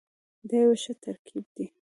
دا 0.49 0.57
یو 0.65 0.73
ښه 0.83 0.93
ترکیب 1.03 1.45
دی. 1.55 1.65